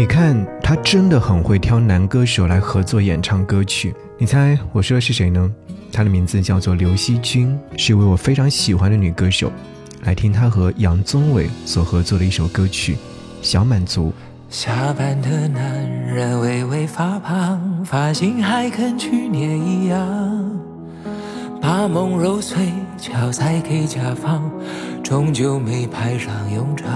[0.00, 3.94] 你看，他真的很会挑男歌手来合作演唱歌曲。
[4.16, 5.52] 你猜我说的是谁呢？
[5.92, 9.52] 她的名字叫做刘惜君，是一位我非常喜欢的女歌手。
[10.04, 12.94] 来听她和杨宗纬所合作的一首歌曲
[13.42, 14.08] 《小满足》。
[14.48, 20.50] 下班的男人微微发胖，发型还跟去年一样，
[21.60, 24.50] 把梦揉碎交在给甲方，
[25.04, 26.88] 终究没派上用场。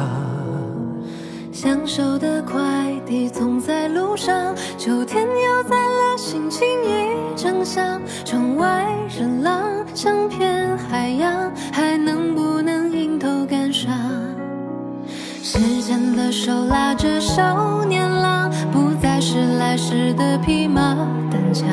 [1.55, 8.03] 享受的快递总在路上，秋天又在了，心情已正向。
[8.25, 8.85] 窗外
[9.17, 9.63] 人浪
[9.95, 13.95] 像片海洋，还能不能迎头赶上？
[15.45, 20.97] 时间的手拉着少年郎，不再是来时的匹马
[21.31, 21.69] 单枪。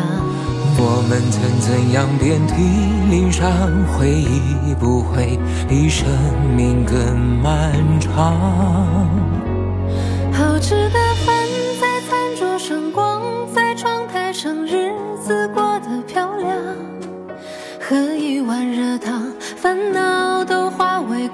[0.77, 2.53] 我们曾怎样遍体
[3.09, 3.49] 鳞伤，
[3.97, 6.07] 回忆不会比生
[6.55, 9.09] 命更漫长。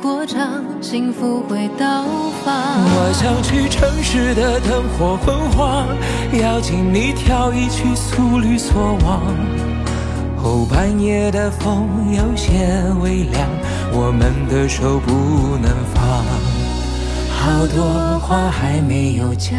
[0.02, 2.04] 过场，幸福会到
[2.44, 2.54] 访。
[2.54, 5.88] 我想去城市的灯火昏黄，
[6.40, 9.22] 邀请你跳一曲素履所往。
[10.38, 13.50] 后半夜的风有些微凉，
[13.92, 16.24] 我们的手不能放。
[17.30, 19.58] 好多话还没有讲。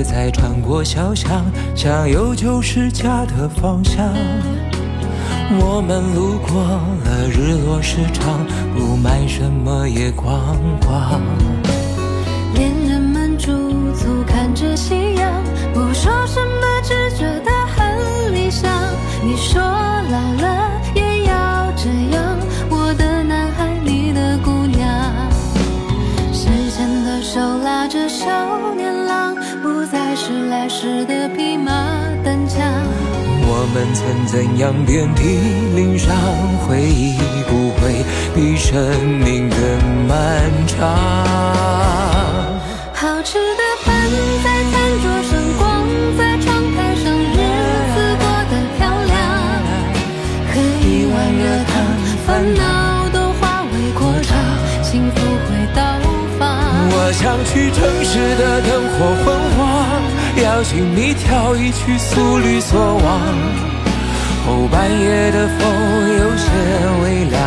[0.00, 4.08] 地铁，再穿过小巷，向有就是家的方向。
[5.58, 6.62] 我们路过
[7.04, 8.40] 了日落市场，
[8.74, 11.20] 不买什么也逛逛。
[12.54, 15.42] 恋人们驻足看着夕阳，
[15.74, 16.19] 不说
[30.80, 31.70] 时的匹马
[32.24, 32.64] 单枪。
[33.44, 35.36] 我们曾怎样遍体
[35.76, 36.16] 鳞伤，
[36.64, 37.18] 回忆
[37.50, 38.02] 不会
[38.34, 38.80] 比生
[39.22, 39.58] 命更
[40.08, 40.16] 漫
[40.66, 40.88] 长。
[42.94, 43.92] 好吃的饭
[44.42, 45.84] 在餐桌上，光
[46.16, 47.36] 在窗台上，日
[47.92, 49.12] 子过得漂亮。
[50.48, 51.76] 喝一碗热汤，
[52.24, 52.64] 烦恼
[53.12, 54.32] 都化为过场，
[54.82, 56.00] 幸福会到
[56.38, 56.48] 访。
[56.88, 59.39] 我想去城市的灯火昏黄，
[60.60, 63.20] 邀请你跳一曲素履所往。
[64.46, 65.64] 后半夜的风
[66.18, 66.50] 有些
[67.02, 67.40] 微凉，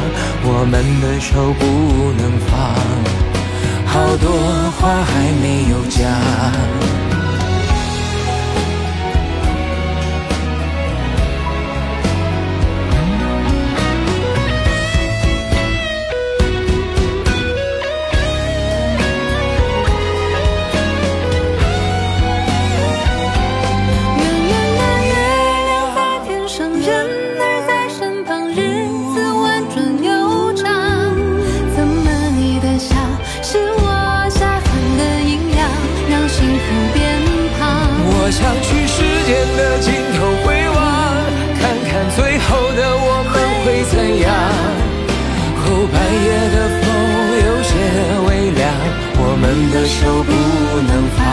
[0.44, 2.74] 我们的手不能放。
[3.86, 4.32] 好多
[4.72, 7.03] 话还没有讲。
[49.86, 51.24] 手不能放，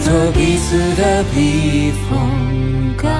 [0.00, 3.10] 做彼此的避风港。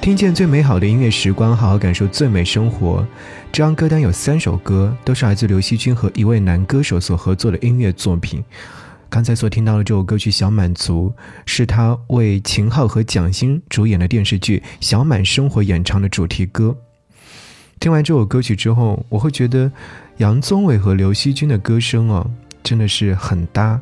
[0.00, 3.06] 听见最美好的音乐时光，好好感受最美生活。
[3.50, 8.44] 这张歌单有三首歌，都是来自刘惜君和一位男歌手所合作的音乐作品。
[9.14, 11.14] 刚才所听到的这首歌曲《小满足》，
[11.46, 16.76] 是他为秦昊和蒋欣主演的电视剧《小满生活》演唱的主题歌。
[17.78, 19.70] 听完这首歌曲之后，我会觉得
[20.16, 22.28] 杨宗纬和刘惜君的歌声哦，
[22.64, 23.80] 真的是很搭，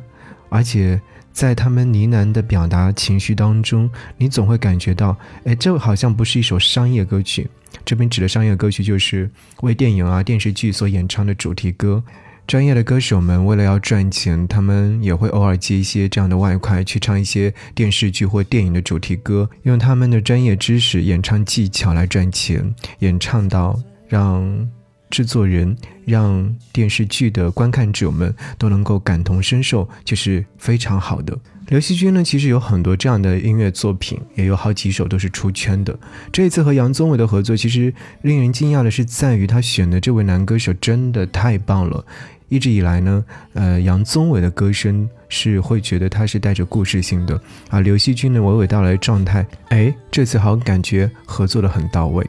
[0.49, 7.49] 而且在他们呢喃的表达情绪当中，你总会感觉到，哎，这好像不是一首商业歌曲。
[7.83, 9.27] 这边指的商业歌曲，就是
[9.61, 12.03] 为电影啊、电视剧所演唱的主题歌。
[12.45, 24.69] 专业的歌手们为了要赚钱，他们也会偶尔接一些这样的外快，去唱一些电视剧或电影的主题歌，用他们的专业知识、演唱技巧来赚钱，演唱到让
[25.13, 31.37] 制作人，让电视剧的观看者们都能够感同身受，就是非常好的。
[31.67, 35.95] 刘惜君呢，其实有很多这样的音乐作品，也有好几首都是出圈的。
[36.31, 37.93] 这一次和杨宗纬的合作，其实
[38.23, 42.03] 令人惊讶的是，在于他选的这位男歌手真的太棒了。
[42.49, 43.23] 一直以来呢，
[43.53, 47.39] 呃，杨宗纬的歌声是会觉得他是带着故事性的，
[47.69, 52.27] 而刘惜君呢，娓娓道来状态，哎，这次好感觉合作的很到位。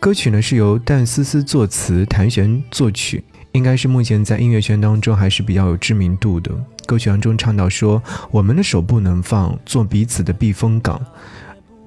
[0.00, 6.52] 歌曲呢是由淡思思作词，谭旋作曲，应该是目前在音乐圈当中还是比较有知名度的。
[6.86, 11.04] 歌曲当中唱到说：“我们的手不能放，做彼此的避风港。”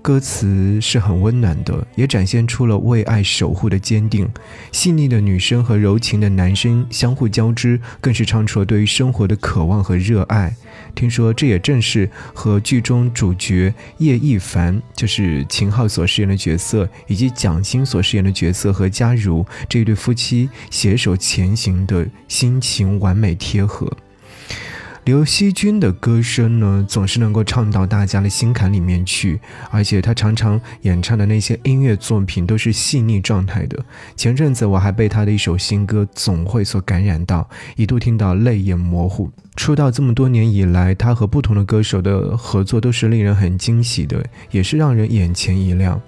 [0.03, 4.27] 歌词是很温暖的，也展现出了为爱守护的坚定。
[4.71, 10.55] 细腻的女生和柔情的男生相互交织，更是唱出了对于生活的渴望和热爱。
[10.95, 23.91] 听说这也正是和剧中主角叶一凡，就是秦昊所饰演的角色，以及蒋欣所饰演的角色和佳如这一对夫妻携手前行的心情完美贴合。
[25.03, 33.83] 刘惜君的歌声呢，总是能够唱到大家的心坎里面去，而且她常常演唱的那些音乐作品都是细腻状态的。
[34.15, 39.29] 前阵子我还被她的一首新歌《总会》所感染到，一度听到泪眼模糊。
[39.55, 45.99] 出道这么多年以来，她和不同的歌手的合作都是令人很惊喜的，也是让人眼前一亮。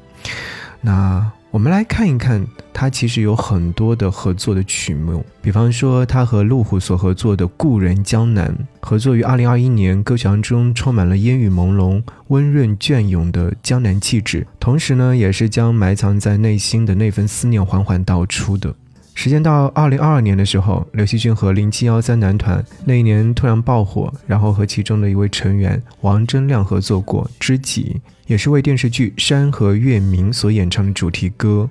[0.81, 1.31] 那。
[1.53, 8.49] 我们来看一看，他其实有很多的合作的曲目，比方说他和路虎所合作的《故人江南》，
[8.81, 18.73] 合作于二零二一年，歌曲当中充满了烟雨朦胧、温润隽永的江南气质，同时呢，也是将埋藏在内心的那份思念缓缓道出的。
[19.13, 31.69] 时间到二零二二年的时候，刘惜君和零七幺三男团那一年突然爆火，然后和其中的一位成员王铮亮合作过《知己》，也是为电视剧《山河月明》所演唱的主题歌。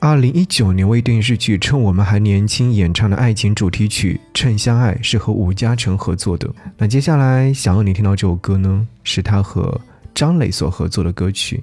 [0.00, 6.48] 二零一九年为电视剧《趁我们还年轻》演唱的爱情主题曲《趁相爱》是和吴嘉诚合作的。
[6.76, 9.80] 那接下来想要你听到这首歌呢，是他和
[10.14, 11.62] 张磊所合作的歌曲。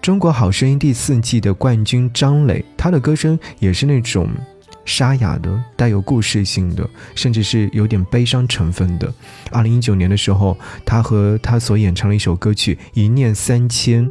[0.00, 4.28] 中国好声音第四季的冠军张磊，他的歌声也是那种
[4.86, 9.12] 沙哑的、带有故事性的，甚至是有点悲伤成分的。
[9.50, 10.56] 二零一九年的时候，
[10.86, 14.08] 他和他所演唱的一首歌曲《一念三千》。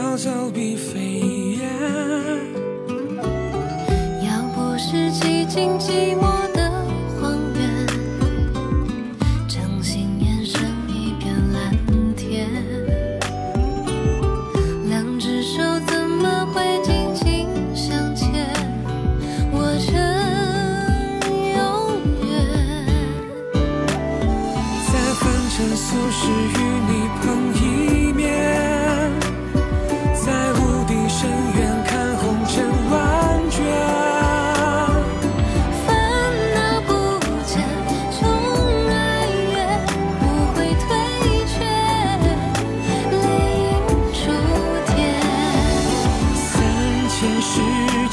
[0.00, 0.69] 悄悄走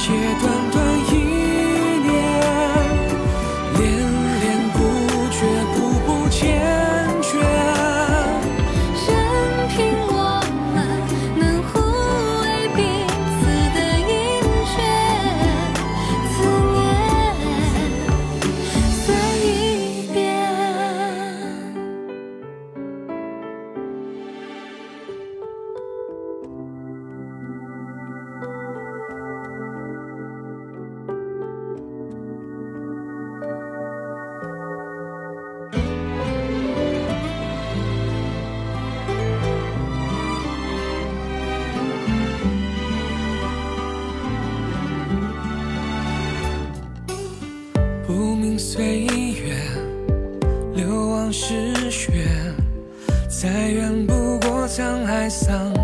[0.07, 0.56] 切断
[55.37, 55.76] sound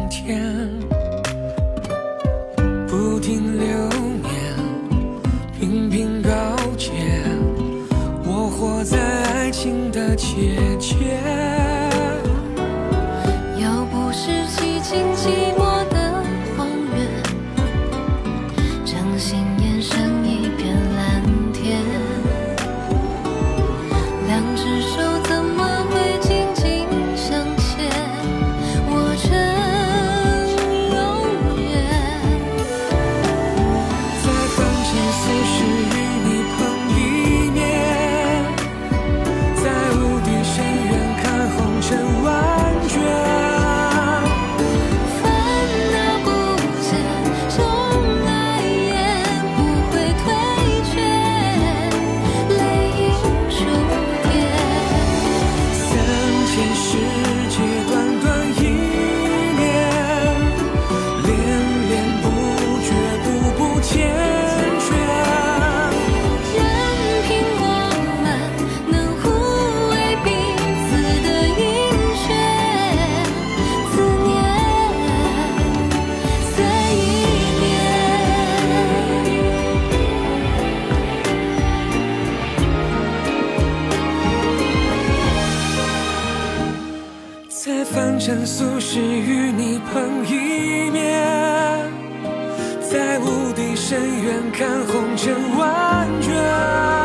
[93.94, 97.03] 深渊看红尘万卷。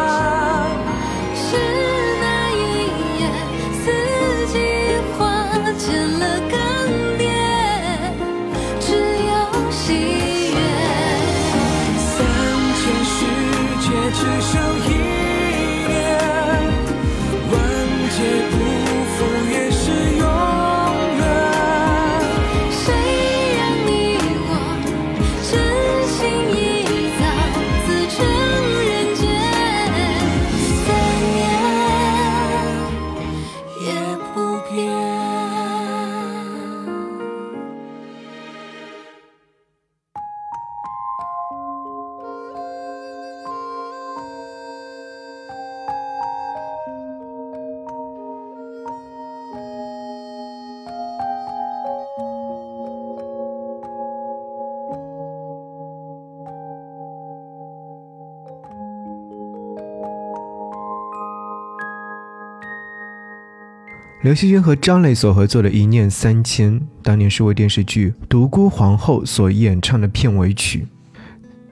[64.29, 70.87] 刘惜君和张磊所合作的《一念三千》，当年是为电视剧《独孤皇后》所演唱的片尾曲。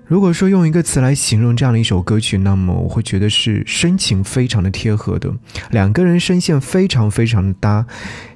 [0.06, 5.30] 如果说用一个词来形容这样的一首歌曲，那么我会觉得是深情非常的贴合的，
[5.70, 7.84] 两个人声线非常非常的搭，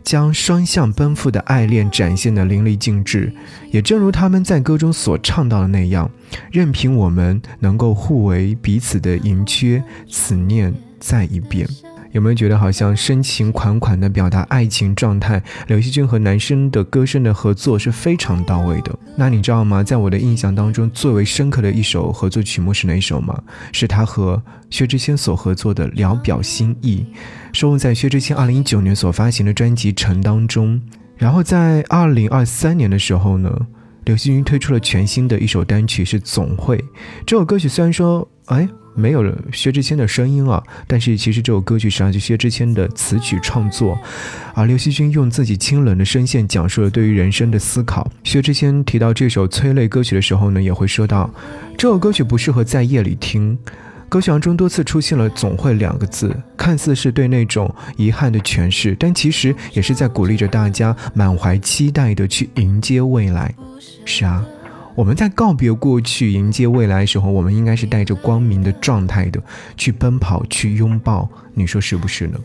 [0.05, 3.33] 将双向奔赴的爱恋展现的淋漓尽致。
[3.71, 6.11] 也正如他们在歌中所唱到的那样，
[6.53, 11.67] 任凭我们能够互为彼此的盈缺，此念再一遍。
[12.13, 15.41] 有没有觉得好像深情款款的表达爱情状态？
[15.69, 18.99] 刘惜君和男生的歌声的合作是非常到位的。
[19.17, 19.83] 那你知道吗？
[19.83, 23.41] 在我的印象当中，最为深刻的一首合作曲目是哪一首吗？
[23.73, 27.07] 是他和薛之谦所合作的《聊表心意》，
[27.57, 30.81] 收录在薛之谦2019年所发行的专辑《城》当中。
[31.17, 33.67] 然后在2023年的时候呢，
[34.05, 36.77] 刘惜君推出了全新的一首单曲，是《总会》。
[37.25, 38.69] 这首歌曲虽然说，哎。
[38.95, 43.99] 没有了薛之谦的声音啊，但是其实这首歌曲实际上是薛之谦的词曲创作，
[44.55, 48.11] 而刘惜君用自己清冷的声线讲述了对于人生的思考。
[48.25, 51.31] 薛之谦提到这首催泪歌曲的时候呢，也会说到，
[51.77, 53.59] 这首歌曲不适合在夜里听。
[54.09, 63.55] 歌曲当中多次出现了“总会”两个字，看似是对那种遗憾的诠释，但其实也是在鼓励着大家满怀期待的去迎接未来。
[64.05, 64.45] 是啊。
[64.95, 69.43] 我们在告别过去、迎接未来的时候，我们应该是带着光明的状态的
[69.77, 71.29] 去奔跑、去拥抱。
[71.55, 72.39] 你说是不是呢？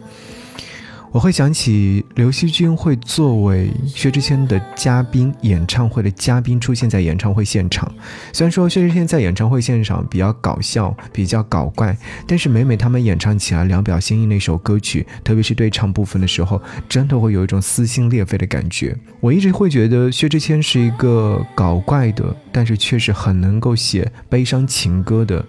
[1.15, 7.89] 我会想起刘惜君会作为薛之谦的嘉宾，演唱会的嘉宾出现在演唱会现场。
[8.33, 18.93] 虽然说薛之谦在演唱会现场比较搞笑、比较搞怪，但是每每他们演唱起来《两表心意》那首歌曲，特别是对唱部分的时候，真的会有一种撕心裂肺的感觉。
[19.21, 25.45] 我一直会觉得薛之谦是一个搞怪的，但是却是很能够写悲伤情歌的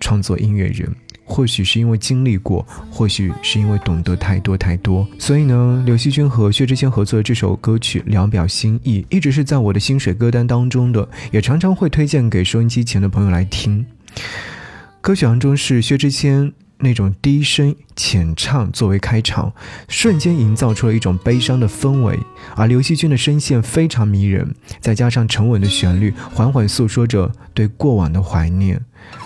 [0.00, 0.90] 创作音乐人。
[1.30, 13.86] 或许是因为经历过，或许是因为懂得太多太多，所以呢，刘惜君和薛之谦合作的这首歌曲《聊表心意》一直是在我的心水歌单当中的，也常常会推荐给收音机前的朋友来听。
[15.00, 19.52] 歌曲当中是薛之谦那种低声浅唱作为开场，
[19.88, 22.18] 瞬间营造出了一种悲伤的氛围，
[22.56, 28.80] 而刘惜君的声线非常迷人，再加上沉稳的旋律，缓缓诉说着对过往的怀念，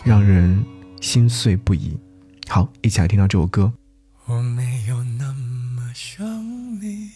[0.04, 0.62] 让人。
[1.04, 1.99] 心碎不已，
[2.49, 3.70] 好，一起来听到这首歌，
[4.25, 6.26] 我没有那么想
[6.80, 7.11] 你。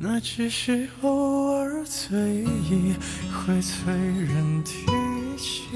[0.00, 2.96] 那只是偶尔醉意
[3.32, 4.86] 会催人提
[5.36, 5.68] 起。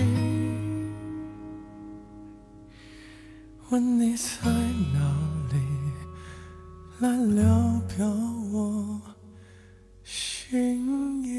[3.71, 4.51] 问你在
[4.93, 4.99] 哪
[5.53, 5.57] 里，
[6.99, 8.05] 来聊表
[8.51, 9.01] 我
[10.03, 11.32] 心意。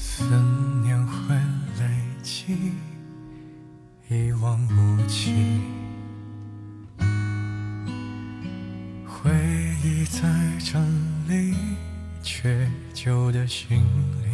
[0.00, 0.24] 思
[0.84, 1.34] 念会
[1.80, 1.84] 累
[2.22, 2.72] 积，
[4.08, 5.60] 一望无际。
[9.04, 9.28] 回
[9.82, 10.20] 忆在
[10.60, 10.80] 整
[11.28, 11.52] 理
[12.22, 13.82] 却旧的行
[14.22, 14.27] 李。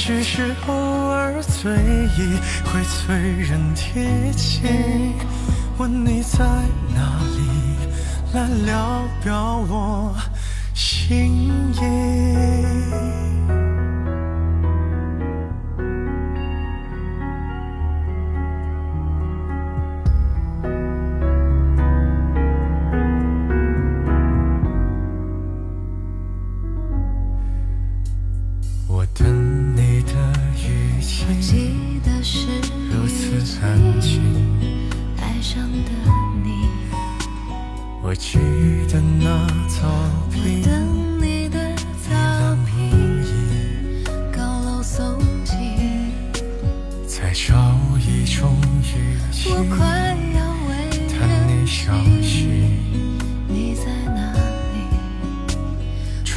[0.00, 1.72] 只是偶尔醉
[2.16, 4.62] 意会催人提起。
[5.76, 6.38] 问你在
[6.94, 7.42] 哪里，
[8.32, 10.14] 来聊表我
[10.72, 13.27] 心意。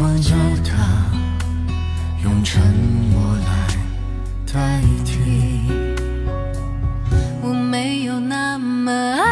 [0.01, 0.33] 装着
[0.63, 0.73] 它，
[2.23, 2.59] 用沉
[3.13, 3.51] 默来
[4.51, 5.61] 代替。
[7.43, 9.30] 我没有那么爱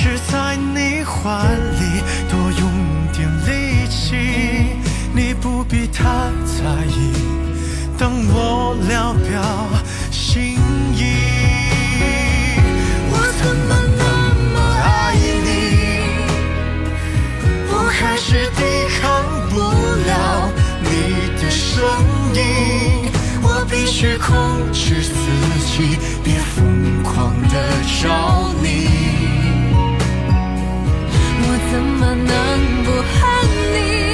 [0.00, 2.62] 是在你怀里多用
[3.12, 4.14] 点力气
[5.12, 6.04] 你不必太
[6.46, 7.12] 在意
[7.98, 9.42] 当我聊表
[10.12, 10.56] 心
[10.94, 11.02] 意
[13.10, 14.04] 我怎么那
[14.54, 14.86] 么爱
[15.42, 15.46] 你？
[17.68, 18.62] 我还是抵
[19.00, 19.02] 抗
[19.50, 19.58] 不
[20.06, 20.12] 了
[20.80, 20.86] 你
[21.42, 21.74] 的声
[22.34, 22.38] 音。
[23.42, 24.30] 我必须控
[24.72, 25.12] 制自
[25.66, 27.54] 己别疯狂的
[28.00, 28.06] 找
[32.90, 34.07] 我恨你